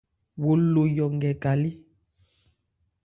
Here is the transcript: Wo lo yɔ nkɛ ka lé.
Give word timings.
Wo 0.41 0.51
lo 0.73 0.81
yɔ 0.95 1.05
nkɛ 1.15 1.31
ka 1.41 1.51
lé. 1.61 1.69